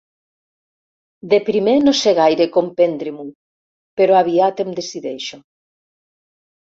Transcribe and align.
De 1.33 1.39
primer 1.49 1.75
no 1.83 1.91
sé 1.99 2.13
gaire 2.19 2.47
com 2.55 2.71
prendre-m'ho, 2.79 3.25
però 4.01 4.15
aviat 4.21 4.65
em 4.65 4.73
decideixo. 4.81 5.39